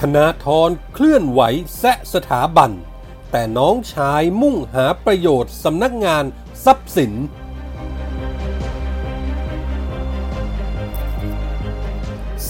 [0.00, 1.40] ธนาธรเคลื่อนไหว
[1.78, 2.70] แซะสถาบัน
[3.30, 6.24] แต่น้องชายมุ่งหาประโยชน์สำนักงาน
[6.64, 7.12] ทรัพย์สิน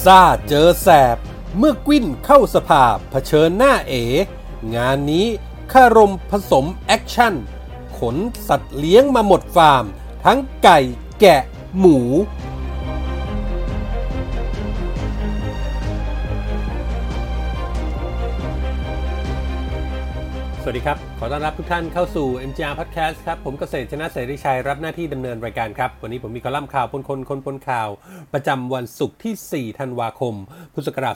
[0.03, 1.17] ซาเจอแสบ
[1.59, 3.94] เมื่อกิ้นเข้าสภาเผชิญหน้าเอ
[4.75, 5.26] งานนี้
[5.72, 7.35] คารมผสมแอคชั่น
[7.99, 8.17] ขน
[8.49, 9.85] สัตว์เลี้ยงมาหมดฟาร์ม
[10.25, 10.79] ทั้งไก่
[11.21, 11.43] แกะ
[11.79, 11.99] หมู
[20.68, 27.89] สวัสดีครับ ขอต้อนรับทุกท่านเข้าสู่ MGR Podcast ครับ ผมเกษตรชนะเสรีชัยรับหน้าที่ดำเนินรายการครับ วันนี้ผมมีคอลัมน์ข่าวปนคนคนปนข่าว
[28.32, 30.34] ประจำวันศุกร์ที่ 4 ธันวาคม
[30.75, 31.14] พุทธศักราช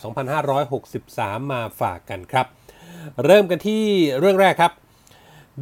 [0.74, 2.46] 2563 มาฝากกันครับ
[3.24, 3.84] เริ่มกันที่
[4.18, 4.72] เรื่องแรกครับ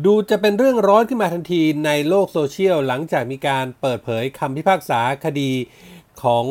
[0.05, 5.51] ดูจะเป็นเรื่องร้อนขึ้นมาทันทีในโลกโซเชียล หลังจากมีการเปิดเผยคำพิพากษาคดี
[6.23, 6.47] ของ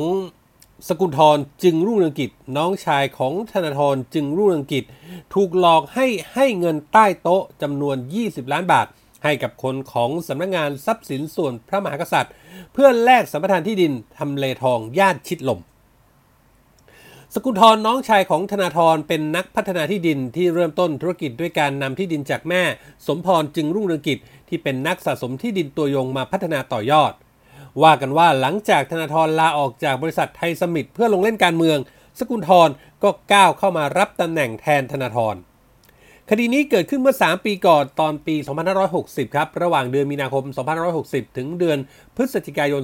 [0.85, 4.85] สกุลทรจึงรุ่งเรืองกิจน้องชายของธนาธรจึงรุ่งเรืองกิจ
[5.33, 8.87] ถูกหลอกให้ให้เงินใต้โต๊ะจำนวน 20 ล้านบาท
[9.23, 12.33] ให้กับคนของสำนักงงานทรัพย์สินส่วนพระมหากษัตริย์
[12.73, 15.59] เพื่อแลกสัมปทานที่ดินทำเลทองย่านชิดลม
[17.33, 22.61] สกุลทรน้องชายของธนาธรเป็นนักพัฒนาที่ดินที่เริ่มต้นธุรกิจด้วยการนำที่ดินจากแม่
[23.07, 24.19] สมพรจึงรุ่งเรืองกิจ
[24.49, 27.13] ที่เป็นนักสะสมที่ดินตัวยงมาพัฒนาต่อยอด
[27.83, 31.77] ว่ากันว่าหลังจากธนาธรลาออกจากบริษัทไทยสมิธเพื่อลงเล่นการเมือง
[32.19, 32.69] สกุลทร
[33.03, 35.35] ก็ก้าวเข้ามารับตำแหน่งแทนธนาธร
[36.29, 38.35] คดีนี้เกิดขึ้นเมื่อ 3 ปีก่อนตอนปี
[38.85, 40.43] 2560 ครับ ระหว่างเดือนมีนาคม
[40.91, 41.77] 2560 ถึงเดือน
[42.15, 42.81] พฤศจิกายน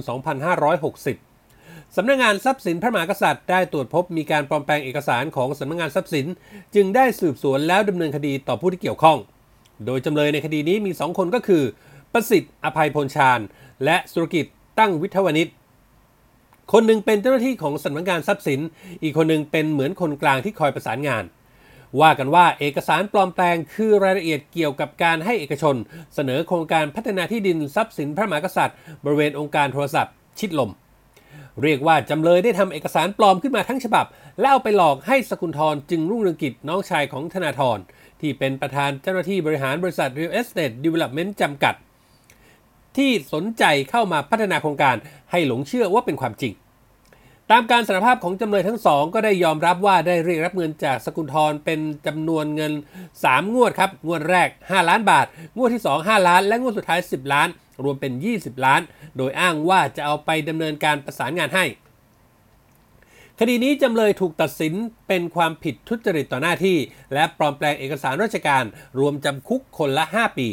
[0.76, 6.26] 2560 สำนักงงานทรัพย์สินพระมหากษัตริย์ได้ตรวจพบมีการปลอมแปลงเอกสารของสำนักงงานทรัพย์สิน
[6.74, 9.18] จึงได้สืบสวนแล้วดำเนินคดีต่อผู้ที่เกี่ยวข้อง
[9.86, 11.62] โดยจำเลยในคดีนี้มี 2 คนก็คือ
[12.12, 13.40] ประสิทธิ์อภัยพลชาญ
[13.84, 14.46] และสุรกิจ
[14.78, 15.48] ตั้งวิทวนิช
[16.72, 18.60] คนหนึ่งเป็นเจ้าหน้าที่ของสำนักงานทรัพย์สิน
[19.02, 21.24] อีกคนหนึ่งเป็นเหมือนคนกลางที่คอยประสานงาน
[22.00, 25.76] ว่ากันว่าเอกสารปลอมแปลงคือรายละเอียดเกี่ยวกับการให้เอกชน
[26.14, 30.70] เสนอโครงการพัฒนาที่ดินทรัพย์สินพระมหากษัตริย์ บริเวณองค์การโทรศัพท์ ชิดลม
[31.62, 34.06] เรียกว่าจำเลยได้ทำเอกสารปลอมขึ้นมาทั้งฉบับ
[34.40, 37.78] แล้วเอาไปหลอกให้สกุลทรจึงรุ่งเรืองกิจน้องชายของธนาธร
[38.20, 41.74] ที่เป็นประธานเจ้าหน้าที่บริหารบริษัท Real Estate Development จำกัด
[42.96, 44.96] ที่สนใจเข้ามาพัฒนาโครงการ
[45.30, 46.52] ให้หลงเชื่อว่าเป็นความจริง
[47.50, 52.72] ตามการสารภาพของจำเลยทั้งสองก็ได้ยอมรับว่าได้เรียกรับเงินจากสกุลทรเป็นจำนวนเงิน
[53.12, 57.48] 3 งวดครับ งวดแรก 5 ล้านบาท งวดที่ 2 5 ล้าน และงวดสุดท้าย 10 ล้าน
[57.84, 58.80] รวมเป็น 20 ล้าน
[59.16, 61.64] โดยอ้างว่าจะเอาไปดำเนินการประสานงานให้
[63.38, 64.74] คดีนี้จำเลยถูกตัดสิน
[65.08, 66.76] เป็นความผิดทุจริตต่อหน้าที่
[67.14, 68.64] และปลอมแปลงเอกสารราชการ
[68.98, 70.48] รวมจำคุกคนละ 5 ปี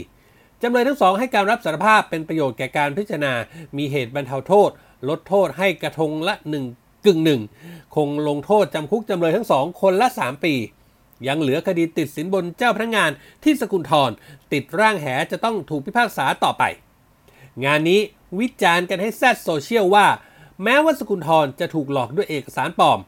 [0.62, 3.34] จำเลยทั้งสองให้การรับสารภาพเป็นประโยชน์แก่การพิจารณา
[3.78, 4.70] มีเหตุบรรเทาโทษ
[5.10, 6.34] ลดโทษให้กระทงละ
[6.70, 7.42] 1กึ่งหนึ่ง
[7.96, 10.54] คงลงโทษจำคุกจำเลยทั้งสองคนละ 3 ปี
[11.28, 13.12] ยังเหลือคดีติดสินบนเจ้าพนักงาน
[13.44, 14.12] ที่สกุลทร
[14.54, 16.64] ติดร่างแหจะต้องถูกพิพากษาต่อไป
[17.66, 18.00] งานนี้
[18.40, 20.08] วิจารณ์กันให้แซดโซเชียลว่า
[20.64, 23.00] แม้ว่าสกุลทรจะถูกหลอกด้วยเอกสารปลอม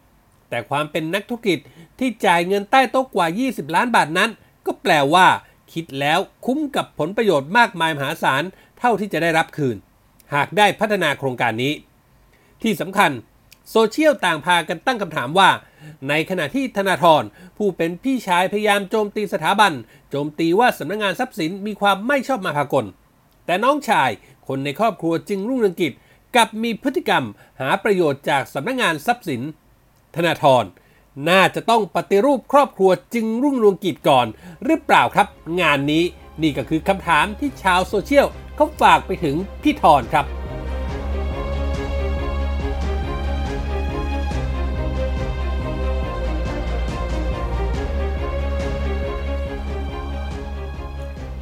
[0.49, 1.59] แต่ความเป็นนักธุรกิจ
[1.99, 4.29] ที่จ่ายเงินใต้โต๊ะกว่า 20 ล้านบาทนั้น
[4.65, 5.27] ก็แปลว่า
[5.73, 8.43] คิดแล้วคุ้มกับผลประโยชน์มากมายมหาศาล
[8.79, 9.75] เท่าที่จะได้รับคืน
[10.35, 11.73] หากได้พัฒนาโครงการนี้
[12.61, 13.11] ที่สำคัญ
[13.71, 15.49] โซเชียลต่างพากันตั้งคำถามว่า
[16.09, 17.23] ในขณะที่ธนาธร
[17.57, 19.73] ผู้เป็นพี่ชายพยายามโจมตีสถาบัน
[20.09, 22.85] โจมตีว่าสำนักงงานทรัพย์สินมีความไม่ชอบมาพากล
[23.45, 24.09] แต่น้องชาย
[24.47, 25.93] คนในครอบครัวจึงรุ่งเรืองกิจ
[26.35, 27.23] กับมีพฤติกรรม
[27.61, 29.41] หาประโยชน์จากสำนักงงานทรัพย์สิน
[30.15, 30.63] ธนาธร
[31.29, 34.27] น่าจะต้องปฏิรูปครอบครัวจึงรุ่งเรืองกิจก่อน
[34.63, 35.27] หรือเปล่าครับ
[35.61, 36.03] งานนี้
[36.41, 40.27] นี่ก็คือคำถามที่ชาวโซเชียลเขาฝากไปถึงพี่ธรครับ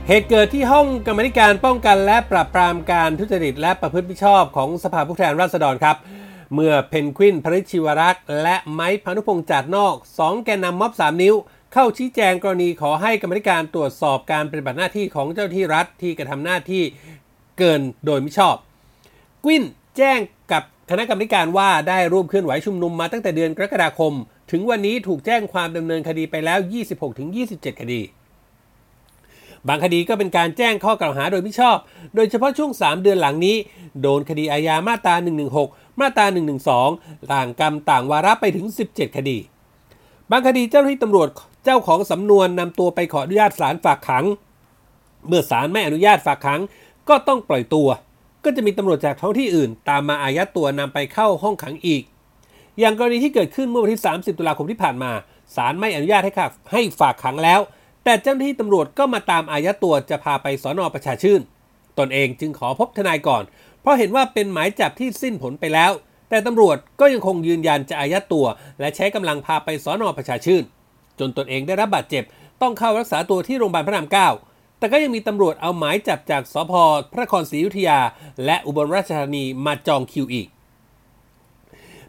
[0.08, 5.98] เหตุเกิดที่ห้องกรรมธิการป้องกันและปราบปรามการทุจริตและประพฤติมิชอบของสภาผู้แทนราษฎรครับ
[6.54, 11.36] เมื่อเพนกวินพริชิวรักษ์และไม้พานุพงษ์จัดนอก 2 แกนนำม็อบ 3 นิ้ว
[11.74, 16.84] เข้าชี้แจงกรณีขอให้กรรมธิการตรวจสอบการปฏิบัติหน้าที่ของเจ้าที่รัฐที่กระทำหน้าที่
[17.58, 18.56] เกินโดยมิชอบ
[19.46, 19.64] กวิน
[19.98, 20.20] แจ้ง
[20.52, 24.14] กับคณะกรรมการว่าได้ร่วมเคลื่อนไหวชุมนุมมาตั้งแต่เดือนกรกฎาคม
[24.52, 26.60] ถึงวันนี้ถูกแจ้งความดำเนินคดีไปแล้ว
[27.20, 28.02] 26-27 คดี
[29.68, 31.78] บางคดีก็เป็นการแจ้งข้อกล่าวหาโดยม่ชอบ
[32.16, 33.56] โดยเฉพาะช่วง 3 เดือนหลังนี้
[34.02, 35.16] โดนคดีอาญามาตรา
[35.58, 36.26] 116 มาตรา
[36.80, 39.38] 112ต่างกรรมต่างวาระไปถึง 17 คดี
[40.32, 41.28] บางคดีเจ้าหน้าที่ตำรวจ
[41.66, 44.26] เจ้าของสำนวนนำตัวไปขออนุญาตศาลฝากขัง
[45.28, 46.62] เมื่อศาลไม่อนุญาตฝากขัง
[47.10, 47.90] ก็ต้องปล่อยตัว
[48.44, 52.04] ก็จะมีตำรวจจากท้องที่อื่น ตามมาอายัดตัวนำไปเข้าห้องขังอีก
[52.80, 55.12] อย่างกรณีที่เกิดขึ้นเมื่อวันที่ 30 ตุลาคมที่ผ่านมา
[55.56, 57.60] ศาลไม่อนุญาตให้ขับให้ฝากขังแล้ว
[58.04, 61.42] แต่เจ้าหน้าที่ตำรวจก็มาตามอายัดตัวจะพาไปสอนอประชาชื่น
[62.00, 63.44] ตนเองจึงขอพบทนายก่อน
[63.82, 65.92] เพราะเห็นว่าเป็นหมายจับที่สิ้นผลไปแล้ว
[66.30, 68.46] แต่ตำรวจก็ยังคงยืนยันจะอายัดตัว
[68.80, 70.64] และใช้กำลังพาไปสอนอประชาชื่น
[71.20, 72.24] จนตนเองได้รับบาดเจ็บ
[72.62, 74.30] ต้องเข้ารักษาตัวที่โรงพยาบาลพระรามเก้า
[74.78, 76.74] แต่ก็ยังมีตำรวจเอาหมายจับจากสพ
[77.12, 78.00] พระนครศรีอยุธยา
[78.46, 80.48] และอุบลราชธานีมาจองคิวอีก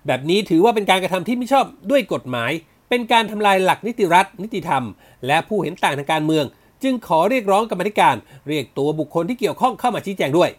[0.06, 2.52] แบบนี้ถือว่าเป็นการกระทำที่ไม่ชอบด้วยกฎหมาย
[2.88, 4.84] เป็นการทำลายหลักนิติรัฐ นิติธรรม
[5.26, 6.44] และผู้เห็นต่างทางการเมือง
[6.82, 8.16] จึงขอเรียกร้องกรรมธิการ
[8.48, 10.50] เรียกตัวบุคคลที่เกี่ยวข้องเข้ามาชี้แจงด้วย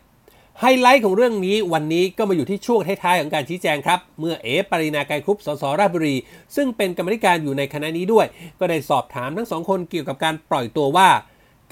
[0.59, 6.15] ไฮไลท์ของเรื่องนี้วันนี้ก็มาอยู่ที่ช่วงท้ายๆของการชี้แจงครับ เมื่อเอปรินาไกรคุปสสราชบุรี
[6.55, 8.25] ซึ่งเป็นกรรมธิการอยู่ในคณะนี้ด้วย
[8.59, 11.09] ก็ได้สอบถามทั้งสองคนเกี่ยวกับการปล่อยตัวว่า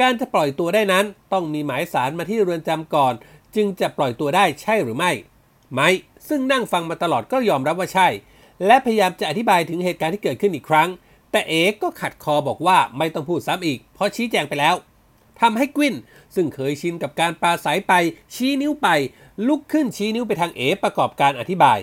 [0.01, 3.13] การจะปล่อยตัวได้นั้น ต้องมีหมายสารมาที่เรือนจำก่อน
[3.56, 5.12] จึงจะปล่อยตัวได้ใช่หรือไม่
[5.74, 5.81] ไหม
[6.28, 8.07] ซึ่งนั่งฟังมาตลอดก็ยอมรับว่าใช่
[8.66, 10.89] และพยายามจะอธิบายถึงเหตุการณ์ที่เกิดขึ้นอีกครั้ง
[11.31, 14.75] แต่เอก็ขัดคอบอกว่าไม่ต้องพูดซ้ำอีก เพราะชี้แจงไปแล้ว
[15.42, 15.96] ทำให้กวิน
[16.36, 17.94] ซึ่งเคยชินกับการปราศัยไป
[18.34, 18.88] ชี้นิ้วไป
[19.48, 21.80] ลุกขึ้นชี้นิ้วไปทางเอประกอบการอธิบาย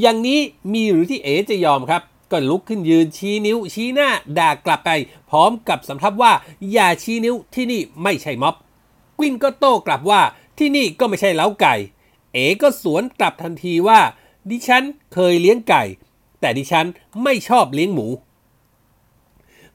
[0.00, 0.40] อย่างนี้
[0.72, 4.08] มีหรือที่เอจะยอมครับก็ลุกขึ้นยืนชี้นิ้วชี้หน้า
[4.38, 4.90] ด่ากลับไป
[5.30, 6.32] พร้อมกับสำทับว่า
[6.72, 8.54] อย่าชี้นิ้วที่นี่ไม่ใช่ม็อบ
[9.18, 10.22] กวินก็โต้กลับว่า
[10.58, 11.74] ที่นี่ก็ไม่ใช่เล้าไก่
[12.32, 14.00] เอ๋ก็สวนกลับทันทีว่า
[14.50, 15.82] ดิฉันเคยเลี้ยงไก่
[16.40, 16.86] แต่ดิฉัน
[17.22, 18.06] ไม่ชอบเลี้ยงหมู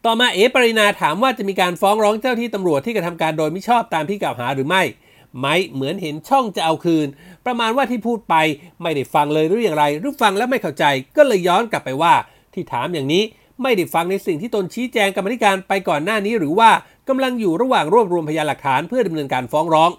[0.08, 4.84] ต่อมาเอ๋ปรินาถามว่าจะมีการฟ้องร้องเจ้าที่ตำรวจที่กระทำการโดยมิชอบตามที่กล่าวหาหรือไม่
[5.40, 7.08] ไม้เหมือนเห็นช่องจะเอาคืน
[7.46, 8.36] ประมาณว่าที่พูดไป
[8.82, 10.86] ไม่ได้ฟังเลยหรืออย่างไรหรือฟังแล้วไม่เข้าใจ
[11.18, 12.14] ก็เลยย้อนกลับไปว่า
[12.54, 13.24] ที่ถามอย่างนี้
[13.62, 16.70] ไม่ได้ฟังในสิ่งที่ตนชี้แจงกรรมธิการไปก่อนหน้านี้ หรือว่า
[17.10, 19.92] กำลังอยู่ระหว่างรวบรวมพยานหลักฐานเพื่อดำเนินการฟ้องร้อง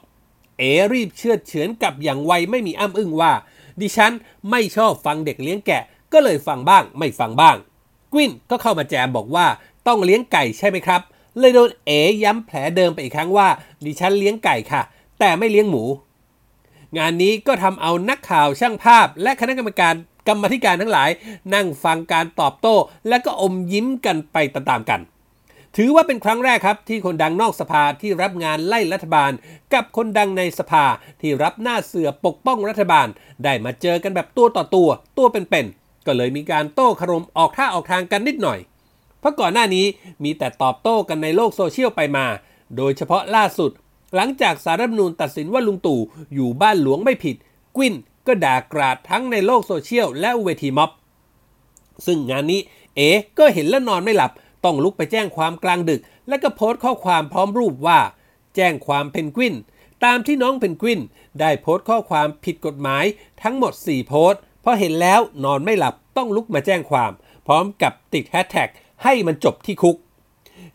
[0.58, 0.62] เอ
[0.92, 3.32] รีบเชื่อเฉือนกับอย่างไวไม่มีอ้ำอึ้งว่า
[3.80, 4.12] ดิฉัน
[4.50, 5.82] ไม่ชอบฟังเด็กเลี้ยงแกะ
[6.12, 7.56] ก็เลยฟังบ้าง ไม่ฟังบ้าง
[8.12, 9.46] กวินก็เข้ามาแจมบอกว่า
[9.86, 11.00] ต้องเลี้ยงไก่ใช่ไหมครับ
[11.38, 13.48] เลยโดนเอ๋ย้ำแผลเดิมไปอีกครั้งว่า
[13.84, 14.82] ดิฉันเลี้ยงไก่ค่ะ
[15.18, 15.84] แต่ไม่เลี้ยงหมู
[16.98, 19.94] งานนี้ก็ทำเอานักข่าวช่างภาพ และคณะกรรมการ
[20.28, 21.10] กรรมธิการทั้งหลาย
[21.54, 22.76] นั่งฟังการตอบโต้
[23.08, 25.00] และก็อมยิ้มกันไปตามๆกัน
[25.76, 29.32] ถือว่าเป็นครั้งแรกครับ ที่คนดังนอกสภาที่รับงานไล่รัฐบาล
[29.74, 30.84] กับคนดังในสภา
[31.20, 33.06] ที่รับหน้าเสือปกป้องรัฐบาล
[33.44, 38.58] ได้มาเจอกันแบบตัวต่อตัว ตัวเป็นๆก็เลยมีการโต้คารมออกท่าออกทางกันนิดหน่อย
[39.20, 39.86] เพราะก่อนหน้านี้
[40.24, 42.26] มีแต่ตอบโต้กันในโลกโซเชียลไปมา
[42.76, 43.70] โดยเฉพาะล่าสุด
[44.14, 46.00] หลังจากศาลรัฐธรรมนูญตัดสินว่าลุงตู่
[46.34, 47.36] อยู่บ้านหลวงไม่ผิด
[47.76, 47.94] กวิน
[48.26, 50.90] ก็ด่ากราดทั้งในโลกโซเชียลและเวทีม็อบ
[52.06, 52.60] ซึ่งงานนี้
[52.96, 53.08] เอ๋
[53.38, 54.32] ก็เห็นแล้วนอนไม่หลับ
[54.64, 58.00] ต้องลุกไปแจ้งความกลางดึก และก็โพสต์ข้อความพร้อมรูปว่า
[58.56, 59.54] แจ้งความเพนกวิน
[60.04, 61.00] ตามที่น้องเพนกวิน
[61.40, 63.04] ได้โพสต์ข้อความผิดกฎหมาย
[63.42, 67.12] ทั้งหมด 4 โพสต์พอเห็นแล้วนอนไม่หลับต้องลุกมาแจ้งความ
[67.46, 68.68] พร้อมกับติดแฮชแท็ก
[69.04, 69.96] ให้มันจบที่คุก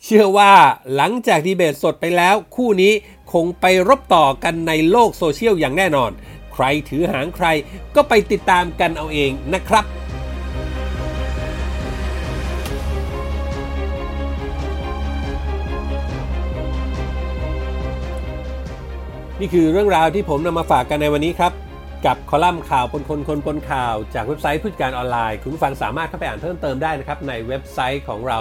[0.03, 0.53] เชื่อว่า
[0.95, 2.93] หลังจากดีเบตสดไปแล้วคู่นี้
[3.33, 6.11] คงไปรบต่อกันในโลกโซเชียลอย่างแน่นอน
[6.53, 7.47] ใครถือหางใคร
[7.95, 9.85] ก็ไปติดตามกันเอาเองนะครับ
[19.39, 21.70] นี่คือเรื่องราวที่ผมนำมาฝากกันในวันนี้ครับ
[22.05, 28.39] กับคอลัมน์ข่าวปนคนคนปนข่าวจากเว็บไซต์ผู้จัดการออนไลน์ คุณผู้ฟังสามารถเข้าไปอ่านเพิ่มเติมได้นะครับ ในเว็บไซต์ของเรา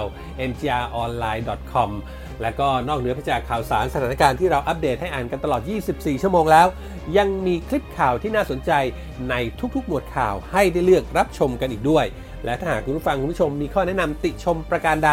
[0.49, 1.89] mgronline.com
[2.41, 6.67] และก็นอกเหนือไปจากข่าวสารสถานการณ์ที่เราอัปเดตให้อ่านกันตลอด 24 ชั่วโมงแล้ว
[7.17, 8.71] ยังมีคลิปข่าวที่น่าสนใจ
[9.29, 9.35] ใน
[9.75, 12.05] ทุกๆ หมวดข่าวให้ได้เลือกรับชมกันอีกด้วย
[12.45, 15.11] และถ้าหากคุณผู้ฟังคุณผู้ชมมีข้อแนะนำติชมประการใด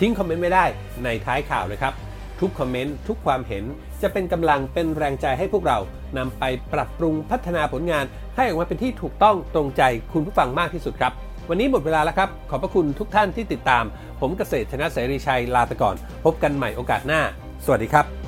[0.00, 0.64] ทิ้งคอมเมนต์ไม่ได้
[1.04, 1.92] ในท้ายข่าวนะครับ
[2.40, 3.64] ทุกคอมเมนต์ทุกความเห็น
[4.02, 5.78] จะเป็นกำลังเป็นแรงใจให้พวกเรา
[6.18, 8.04] นำไปปรับปรุงพัฒนาผลงาน
[8.36, 11.12] ให้ออกมาเป็นที่ถูกต้องตรงใจคุณผู้ฟังมากที่สุดครับ
[11.48, 13.84] วันนี้หมดเวลาแล้วครับ ขอบพระคุณทุกท่านที่ติดตาม
[14.20, 17.20] ผมเกษตรชนะเสรีชัยลาไปก่อน พบกันใหม่โอกาสหน้า
[17.64, 18.19] สวัสดีครับ